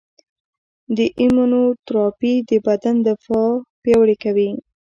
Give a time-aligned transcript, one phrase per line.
[0.97, 3.49] د ایمونوتراپي د بدن دفاع
[3.81, 4.49] پیاوړې کوي.